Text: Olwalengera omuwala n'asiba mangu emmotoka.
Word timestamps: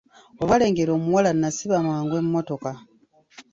Olwalengera 0.41 0.91
omuwala 0.97 1.31
n'asiba 1.33 1.77
mangu 1.87 2.13
emmotoka. 2.21 2.71